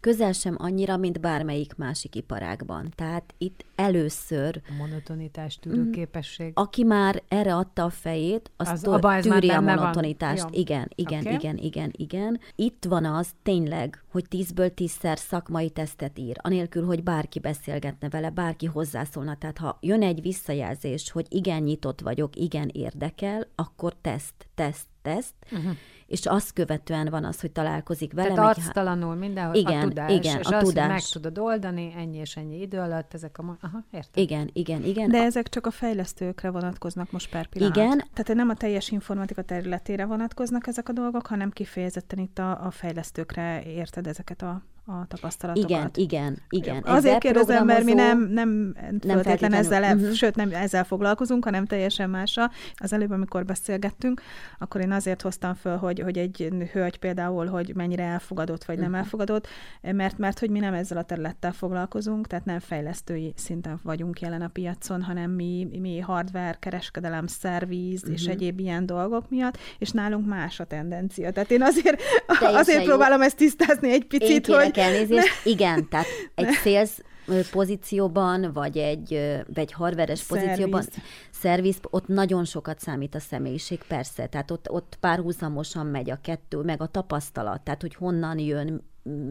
[0.00, 2.92] közel sem annyira, mint bármelyik másik iparágban.
[2.94, 4.60] Tehát itt először...
[4.68, 6.52] A monotonitás tűrő képesség.
[6.54, 10.46] Aki már erre adta a fejét, az, az tör, tűri a monotonitást.
[10.50, 11.34] Igen, igen, okay.
[11.34, 12.40] igen, igen, igen.
[12.54, 18.30] Itt van az tényleg, hogy tízből tízszer szakmai tesztet ír, anélkül, hogy bárki beszélgetne vele,
[18.30, 19.36] bárki hozzászólna.
[19.36, 25.34] Tehát ha jön egy visszajelzés, hogy igen, nyitott vagyok, igen, érdekel, akkor teszt, teszt, teszt,
[25.52, 25.76] uh-huh
[26.10, 28.34] és azt követően van az, hogy találkozik vele.
[28.34, 30.88] Tehát arctalanul mindenhol igen, a tudás, igen, és a az, tudás.
[30.88, 33.56] meg tudod oldani ennyi és ennyi idő alatt, ezek a...
[33.60, 34.22] Aha, értem.
[34.22, 35.10] Igen, igen, igen.
[35.10, 37.76] De ezek csak a fejlesztőkre vonatkoznak most per pillanat.
[37.76, 37.98] Igen.
[37.98, 42.70] Tehát nem a teljes informatika területére vonatkoznak ezek a dolgok, hanem kifejezetten itt a, a
[42.70, 45.70] fejlesztőkre érted ezeket a a tapasztalatokat.
[45.70, 46.82] Igen, igen, igen.
[46.82, 50.12] Azért kérdezem, mert mi nem, nem, nem feltétlenül ezzel, uh-huh.
[50.12, 52.50] sőt, nem ezzel foglalkozunk, hanem teljesen másra.
[52.74, 54.22] Az előbb, amikor beszélgettünk,
[54.58, 58.90] akkor én azért hoztam föl, hogy, hogy egy hölgy például, hogy mennyire elfogadott, vagy uh-huh.
[58.90, 59.00] nem mhm.
[59.00, 59.48] elfogadott,
[59.80, 64.42] mert, mert hogy mi nem ezzel a területtel foglalkozunk, tehát nem fejlesztői szinten vagyunk jelen
[64.42, 68.14] a piacon, hanem mi, mi hardware, kereskedelem, szerviz uh-huh.
[68.14, 68.30] és mhm.
[68.30, 71.30] egyéb ilyen dolgok miatt, és nálunk más a tendencia.
[71.32, 72.02] Tehát én azért,
[72.40, 75.28] azért próbálom ezt tisztázni egy picit, hogy elnézést.
[75.44, 76.90] Igen, tehát egy sales
[77.50, 79.12] pozícióban, vagy egy,
[79.54, 80.84] egy hardveres pozícióban,
[81.30, 86.58] szerviz, ott nagyon sokat számít a személyiség, persze, tehát ott, ott párhuzamosan megy a kettő,
[86.58, 88.82] meg a tapasztalat, tehát hogy honnan jön,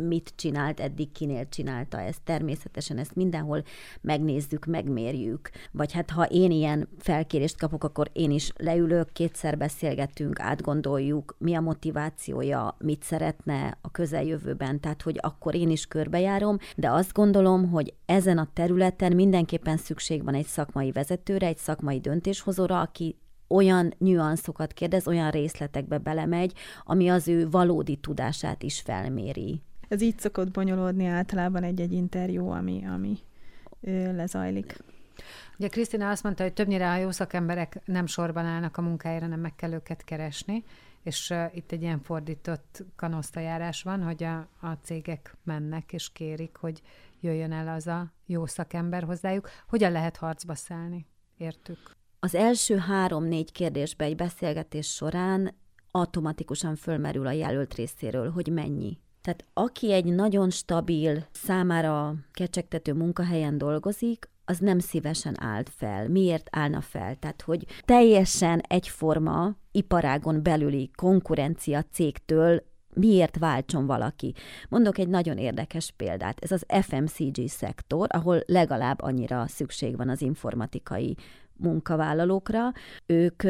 [0.07, 2.21] mit csinált, eddig kinél csinálta ezt.
[2.23, 3.63] Természetesen ezt mindenhol
[4.01, 5.49] megnézzük, megmérjük.
[5.71, 11.55] Vagy hát ha én ilyen felkérést kapok, akkor én is leülök, kétszer beszélgetünk, átgondoljuk, mi
[11.55, 17.69] a motivációja, mit szeretne a közeljövőben, tehát hogy akkor én is körbejárom, de azt gondolom,
[17.69, 23.15] hogy ezen a területen mindenképpen szükség van egy szakmai vezetőre, egy szakmai döntéshozóra, aki
[23.49, 29.61] olyan nyuanszokat kérdez, olyan részletekbe belemegy, ami az ő valódi tudását is felméri.
[29.87, 33.17] Ez így szokott bonyolódni általában egy-egy interjú, ami, ami
[34.11, 34.77] lezajlik.
[35.57, 39.39] Ugye Krisztina azt mondta, hogy többnyire a jó szakemberek nem sorban állnak a munkájára, nem
[39.39, 40.63] meg kell őket keresni,
[41.03, 46.55] és uh, itt egy ilyen fordított kanosztajárás van, hogy a, a cégek mennek és kérik,
[46.55, 46.81] hogy
[47.19, 49.49] jöjjön el az a jó szakember hozzájuk.
[49.67, 51.05] Hogyan lehet harcba szállni?
[51.37, 51.98] Értük.
[52.21, 55.55] Az első három-négy kérdésbe egy beszélgetés során
[55.91, 58.97] automatikusan fölmerül a jelölt részéről, hogy mennyi.
[59.21, 66.07] Tehát aki egy nagyon stabil, számára kecsegtető munkahelyen dolgozik, az nem szívesen állt fel.
[66.07, 67.15] Miért állna fel?
[67.15, 74.33] Tehát, hogy teljesen egyforma iparágon belüli konkurencia cégtől miért váltson valaki.
[74.69, 76.43] Mondok egy nagyon érdekes példát.
[76.43, 81.15] Ez az FMCG szektor, ahol legalább annyira szükség van az informatikai
[81.59, 82.71] munkavállalókra,
[83.05, 83.43] ők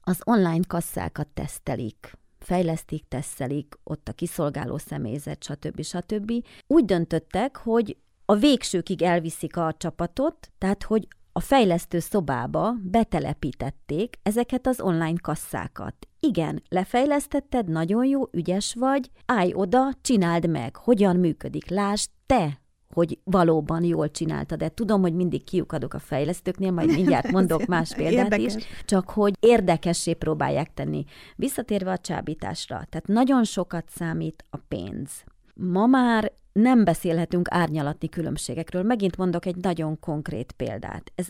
[0.00, 5.82] az online kasszákat tesztelik, fejlesztik, tesztelik, ott a kiszolgáló személyzet, stb.
[5.82, 6.32] stb.
[6.66, 14.66] Úgy döntöttek, hogy a végsőkig elviszik a csapatot, tehát hogy a fejlesztő szobába betelepítették ezeket
[14.66, 15.94] az online kasszákat.
[16.20, 22.60] Igen, lefejlesztetted, nagyon jó, ügyes vagy, állj oda, csináld meg, hogyan működik, lásd te,
[22.94, 24.58] hogy valóban jól csináltad.
[24.58, 28.54] De tudom, hogy mindig kiukadok a fejlesztőknél, majd mindjárt mondok más példát Érdekes.
[28.54, 31.04] is, csak hogy érdekessé próbálják tenni.
[31.36, 35.24] Visszatérve a csábításra, tehát nagyon sokat számít a pénz.
[35.54, 38.82] Ma már nem beszélhetünk árnyalatni különbségekről.
[38.82, 41.12] Megint mondok egy nagyon konkrét példát.
[41.14, 41.28] Ez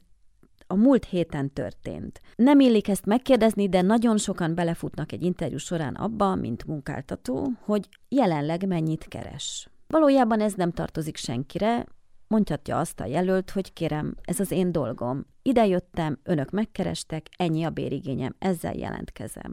[0.67, 2.21] a múlt héten történt.
[2.37, 7.89] Nem illik ezt megkérdezni, de nagyon sokan belefutnak egy interjú során abba, mint munkáltató, hogy
[8.09, 9.69] jelenleg mennyit keres.
[9.95, 11.87] Valójában ez nem tartozik senkire,
[12.27, 15.27] mondhatja azt a jelölt, hogy kérem, ez az én dolgom.
[15.43, 19.53] Ide jöttem, önök megkerestek, ennyi a bérigényem, ezzel jelentkezem.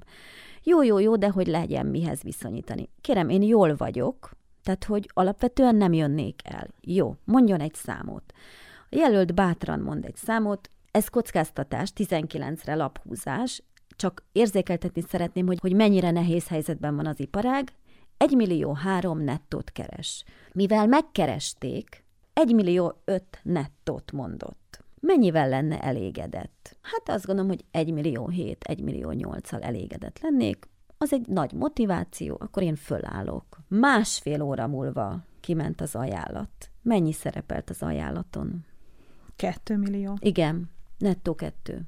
[0.64, 2.90] Jó, jó, jó, de hogy legyen mihez viszonyítani.
[3.02, 4.32] Kérem, én jól vagyok,
[4.64, 6.68] tehát hogy alapvetően nem jönnék el.
[6.82, 8.34] Jó, mondjon egy számot.
[8.90, 13.64] A jelölt bátran mond egy számot, ez kockáztatás, 19-re laphúzás,
[13.96, 17.74] csak érzékeltetni szeretném, hogy, hogy mennyire nehéz helyzetben van az iparág,
[18.22, 20.24] 1 millió 3 nettót keres.
[20.54, 22.04] Mivel megkeresték,
[22.34, 24.84] 1 millió 5 nettót mondott.
[25.00, 26.78] Mennyivel lenne elégedett?
[26.82, 30.70] Hát azt gondolom, hogy 1 millió 7, 1 millió 8-al elégedett lennék.
[30.98, 33.46] Az egy nagy motiváció, akkor én fölállok.
[33.68, 36.70] Másfél óra múlva kiment az ajánlat.
[36.82, 38.66] Mennyi szerepelt az ajánlaton?
[39.36, 40.18] Kettő millió.
[40.20, 41.82] Igen, nettó kettő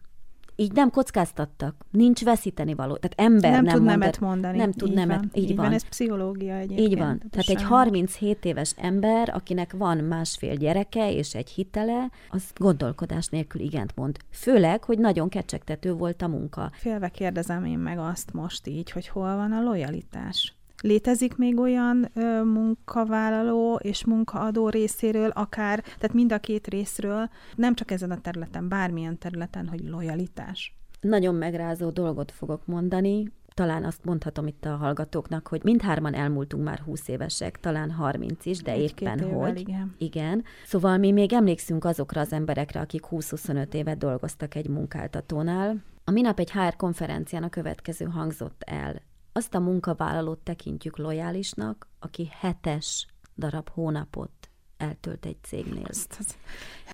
[0.55, 2.95] így nem kockáztattak, nincs veszíteni való.
[2.95, 4.57] Tehát ember nem, nem tud nemet mondani.
[4.57, 5.65] Nem tud így nemet, van, így, így van.
[5.65, 5.73] van.
[5.73, 6.79] Ez pszichológia egyébként.
[6.89, 7.21] Így van.
[7.29, 13.61] Tehát egy 37 éves ember, akinek van másfél gyereke és egy hitele, az gondolkodás nélkül
[13.61, 14.17] igent mond.
[14.29, 16.71] Főleg, hogy nagyon kecsegtető volt a munka.
[16.73, 20.53] Félve kérdezem én meg azt most így, hogy hol van a lojalitás.
[20.85, 27.75] Létezik még olyan ö, munkavállaló és munkaadó részéről, akár, tehát mind a két részről, nem
[27.75, 30.75] csak ezen a területen, bármilyen területen, hogy lojalitás?
[31.01, 33.31] Nagyon megrázó dolgot fogok mondani.
[33.53, 38.61] Talán azt mondhatom itt a hallgatóknak, hogy mindhárman elmúltunk már 20 évesek, talán 30 is,
[38.61, 39.59] de Egy éppen évvel, hogy.
[39.59, 39.95] Igen.
[39.97, 40.43] igen.
[40.65, 45.83] Szóval mi még emlékszünk azokra az emberekre, akik 20-25 évet dolgoztak egy munkáltatónál.
[46.03, 49.01] A minap egy HR konferencián a következő hangzott el
[49.33, 54.31] azt a munkavállalót tekintjük lojálisnak, aki hetes darab hónapot
[54.77, 55.87] eltölt egy cégnél.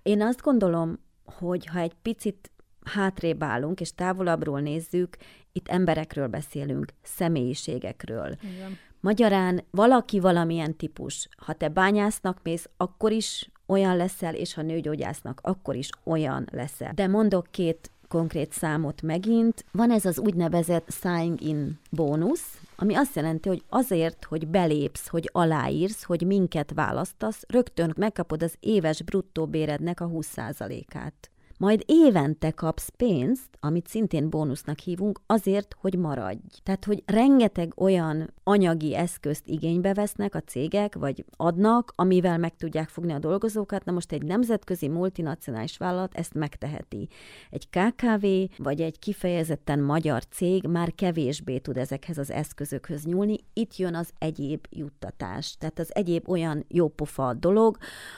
[0.04, 2.52] Én azt gondolom, hogy ha egy picit
[2.86, 5.18] hátrébb állunk, és távolabbról nézzük,
[5.52, 8.36] itt emberekről beszélünk, személyiségekről.
[8.42, 8.78] Igen.
[9.00, 11.28] Magyarán valaki valamilyen típus.
[11.38, 16.94] Ha te bányásznak mész, akkor is olyan leszel, és ha nőgyógyásznak, akkor is olyan leszel.
[16.94, 19.66] De mondok két konkrét számot megint.
[19.72, 25.30] Van ez az úgynevezett sign in bónusz, ami azt jelenti, hogy azért, hogy belépsz, hogy
[25.32, 32.90] aláírsz, hogy minket választasz, rögtön megkapod az éves bruttó bérednek a 20%-át majd évente kapsz
[32.98, 36.40] pénzt, amit szintén bónusznak hívunk, azért, hogy maradj.
[36.64, 42.90] Tehát, hogy rengeteg olyan anyagi eszközt igénybe vesznek a cégek, vagy adnak, amivel meg tudják
[42.90, 43.86] fogni a dolgozókat.
[43.86, 47.08] Na most egy nemzetközi multinacionális vállalat ezt megteheti.
[47.50, 48.26] Egy KKV,
[48.58, 53.38] vagy egy kifejezetten magyar cég már kevésbé tud ezekhez az eszközökhöz nyúlni.
[53.54, 55.58] Itt jön az egyéb juttatás.
[55.58, 57.78] Tehát az egyéb olyan jópofa dolog,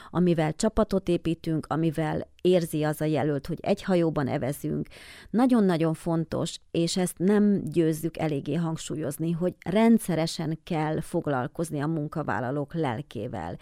[0.09, 4.87] amivel csapatot építünk, amivel érzi az a jelölt, hogy egy hajóban evezünk.
[5.29, 13.57] Nagyon-nagyon fontos, és ezt nem győzzük eléggé hangsúlyozni, hogy rendszeresen kell foglalkozni a munkavállalók lelkével.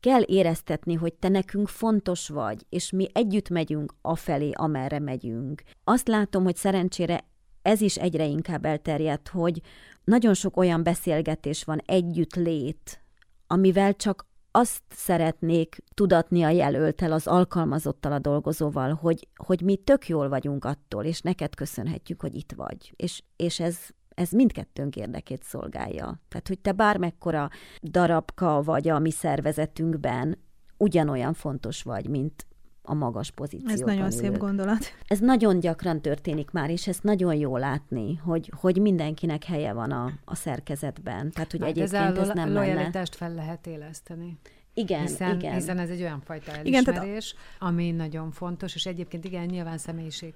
[0.00, 5.62] Kell éreztetni, hogy te nekünk fontos vagy, és mi együtt megyünk afelé, amerre megyünk.
[5.84, 7.24] Azt látom, hogy szerencsére
[7.62, 9.60] ez is egyre inkább elterjedt, hogy
[10.04, 13.02] nagyon sok olyan beszélgetés van, együtt lét,
[13.46, 20.08] amivel csak azt szeretnék tudatni a jelöltel, az alkalmazottal, a dolgozóval, hogy, hogy mi tök
[20.08, 22.92] jól vagyunk attól, és neked köszönhetjük, hogy itt vagy.
[22.96, 26.20] És, és ez, ez mindkettőnk érdekét szolgálja.
[26.28, 27.50] Tehát, hogy te bármekkora
[27.82, 30.38] darabka vagy a mi szervezetünkben,
[30.76, 32.46] ugyanolyan fontos vagy, mint,
[32.86, 34.12] a magas pozícióban Ez nagyon ülők.
[34.12, 34.84] szép gondolat.
[35.06, 39.90] Ez nagyon gyakran történik már, és ezt nagyon jó látni, hogy, hogy mindenkinek helye van
[39.90, 41.30] a, a szerkezetben.
[41.30, 44.38] Tehát, hogy hát egyébként ez, ez nem lojalitást fel lehet éleszteni.
[44.76, 45.54] Igen, hiszen, igen.
[45.54, 47.34] Hiszen ez egy olyan fajta elismerés, igen, tehát...
[47.58, 50.34] ami nagyon fontos, és egyébként igen, nyilván személyiség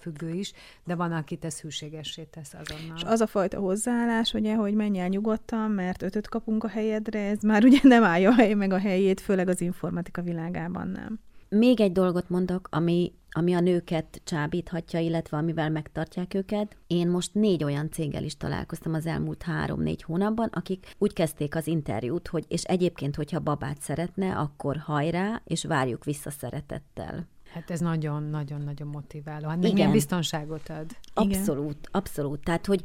[0.00, 0.52] függő is,
[0.84, 2.96] de van, akit ez hűségessé tesz azonnal.
[2.96, 7.20] És az a fajta hozzáállás, ugye, hogy menj el nyugodtan, mert ötöt kapunk a helyedre,
[7.20, 11.20] ez már ugye nem állja a hely meg a helyét, főleg az informatika világában nem.
[11.56, 16.76] Még egy dolgot mondok, ami, ami a nőket csábíthatja, illetve amivel megtartják őket.
[16.86, 21.66] Én most négy olyan céggel is találkoztam az elmúlt három-négy hónapban, akik úgy kezdték az
[21.66, 27.28] interjút, hogy és egyébként, hogyha babát szeretne, akkor hajrá, és várjuk vissza szeretettel.
[27.52, 29.48] Hát ez nagyon-nagyon-nagyon motiváló.
[29.48, 29.72] Hát Igen.
[29.72, 30.96] milyen biztonságot ad.
[31.14, 31.90] Abszolút, Igen.
[31.90, 32.44] abszolút.
[32.44, 32.82] Tehát, hogy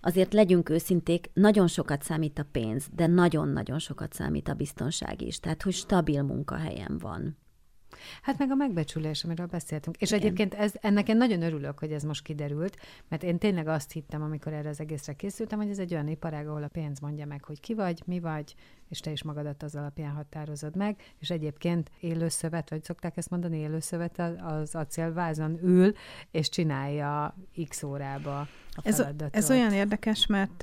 [0.00, 5.40] azért legyünk őszinték, nagyon sokat számít a pénz, de nagyon-nagyon sokat számít a biztonság is.
[5.40, 7.36] Tehát, hogy stabil munkahelyem van.
[8.22, 9.96] Hát meg a megbecsülés, amiről beszéltünk.
[9.96, 10.20] És Igen.
[10.22, 12.76] egyébként ez, ennek én nagyon örülök, hogy ez most kiderült,
[13.08, 16.48] mert én tényleg azt hittem, amikor erre az egészre készültem, hogy ez egy olyan iparág,
[16.48, 18.54] ahol a pénz mondja meg, hogy ki vagy, mi vagy,
[18.90, 23.58] és te is magadat az alapján határozod meg, és egyébként élőszövet, vagy szokták ezt mondani,
[23.58, 25.92] élőszövet az acélvázon ül,
[26.30, 27.34] és csinálja
[27.68, 30.60] x órába a ez, ez olyan érdekes, mert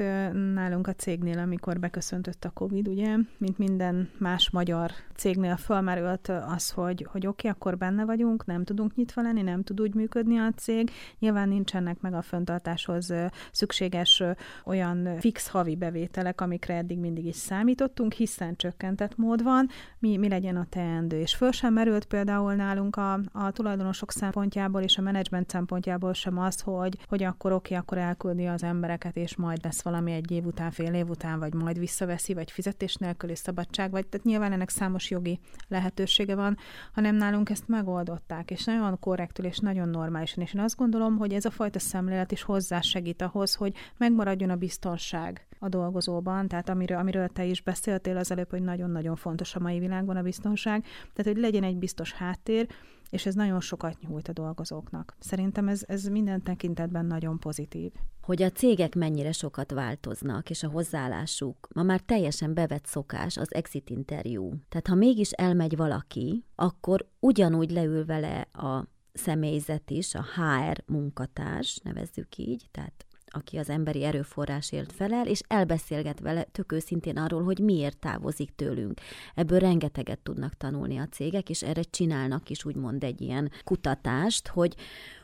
[0.54, 6.70] nálunk a cégnél, amikor beköszöntött a Covid, ugye, mint minden más magyar cégnél fölmerült az,
[6.70, 10.38] hogy, hogy oké, okay, akkor benne vagyunk, nem tudunk nyitva lenni, nem tud úgy működni
[10.38, 13.14] a cég, nyilván nincsenek meg a föntartáshoz
[13.52, 14.24] szükséges
[14.66, 20.28] olyan fix havi bevételek, amikre eddig mindig is számítottunk, hiszen csökkentett mód van, mi, mi
[20.28, 21.20] legyen a teendő.
[21.20, 26.38] És föl sem merült például nálunk a, a tulajdonosok szempontjából és a menedzsment szempontjából sem
[26.38, 30.46] az, hogy, hogy akkor oké, akkor elküldi az embereket, és majd lesz valami egy év
[30.46, 34.70] után, fél év után, vagy majd visszaveszi, vagy fizetés nélküli szabadság, vagy tehát nyilván ennek
[34.70, 36.58] számos jogi lehetősége van,
[36.94, 40.44] hanem nálunk ezt megoldották, és nagyon korrektül, és nagyon normálisan.
[40.44, 44.56] És én azt gondolom, hogy ez a fajta szemlélet is hozzásegít ahhoz, hogy megmaradjon a
[44.56, 49.60] biztonság a dolgozóban, tehát amiről, amiről te is beszéltél az előbb, hogy nagyon-nagyon fontos a
[49.60, 52.68] mai világban a biztonság, tehát hogy legyen egy biztos háttér,
[53.10, 55.16] és ez nagyon sokat nyújt a dolgozóknak.
[55.20, 57.92] Szerintem ez, ez minden tekintetben nagyon pozitív.
[58.22, 63.54] Hogy a cégek mennyire sokat változnak, és a hozzáállásuk, ma már teljesen bevett szokás az
[63.54, 64.54] exit interjú.
[64.70, 71.80] Tehát ha mégis elmegy valaki, akkor ugyanúgy leül vele a személyzet is, a HR munkatárs,
[71.84, 73.07] nevezzük így, tehát
[73.38, 79.00] aki az emberi erőforrásért felel, és elbeszélget vele tök őszintén arról, hogy miért távozik tőlünk.
[79.36, 84.76] Ebből rengeteget tudnak tanulni a cégek, és erre csinálnak is úgymond egy ilyen kutatást, hogy,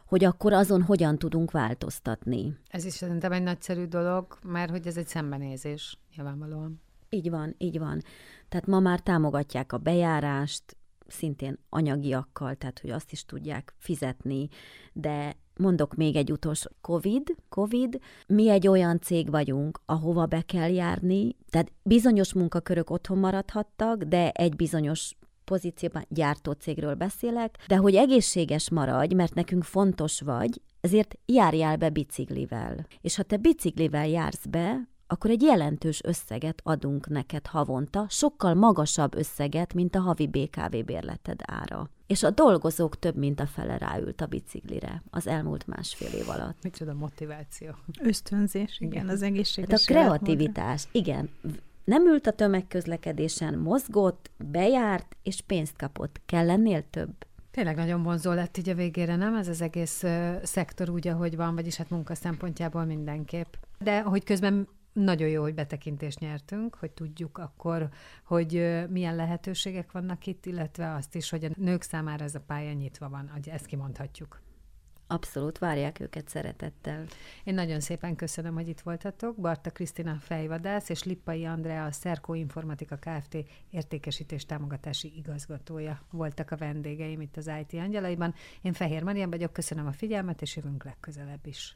[0.06, 2.58] hogy akkor azon hogyan tudunk változtatni.
[2.68, 6.82] Ez is szerintem egy nagyszerű dolog, mert hogy ez egy szembenézés, nyilvánvalóan.
[7.10, 8.02] Így van, így van.
[8.50, 10.78] Tehát ma már támogatják a bejárást,
[11.14, 14.48] szintén anyagiakkal, tehát hogy azt is tudják fizetni,
[14.94, 20.70] de Mondok még egy utolsó, COVID, COVID, mi egy olyan cég vagyunk, ahova be kell
[20.70, 27.96] járni, tehát bizonyos munkakörök otthon maradhattak, de egy bizonyos pozícióban gyártó cégről beszélek, de hogy
[27.96, 32.86] egészséges maradj, mert nekünk fontos vagy, ezért járjál be biciklivel.
[33.02, 39.16] És ha te biciklivel jársz be, akkor egy jelentős összeget adunk neked havonta, sokkal magasabb
[39.16, 41.90] összeget, mint a havi BKV bérleted ára.
[42.08, 46.64] És a dolgozók több mint a fele ráült a biciklire az elmúlt másfél év alatt.
[46.64, 47.70] Micsoda motiváció.
[48.02, 49.10] Ösztönzés, igen, igen.
[49.10, 51.30] az egészséges hát A kreativitás, igen.
[51.84, 56.22] Nem ült a tömegközlekedésen, mozgott, bejárt és pénzt kapott.
[56.26, 57.14] Kell lennél több?
[57.52, 59.36] Tényleg nagyon vonzó lett így a végére, nem?
[59.36, 63.54] Ez az egész uh, szektor úgy, ahogy van, vagyis hát munka szempontjából mindenképp.
[63.80, 67.90] De hogy közben nagyon jó, hogy betekintést nyertünk, hogy tudjuk akkor,
[68.24, 72.74] hogy milyen lehetőségek vannak itt, illetve azt is, hogy a nők számára ez a pálya
[72.74, 74.42] nyitva van, hogy ezt kimondhatjuk.
[75.08, 77.06] Abszolút, várják őket szeretettel.
[77.44, 79.36] Én nagyon szépen köszönöm, hogy itt voltatok.
[79.36, 83.38] Barta Krisztina fejvadász és Lippai Andrea, a Szerkó Informatika Kft.
[83.70, 88.34] értékesítés támogatási igazgatója voltak a vendégeim itt az IT Angyalaiban.
[88.62, 91.76] Én Fehér Marian vagyok, köszönöm a figyelmet, és jövünk legközelebb is.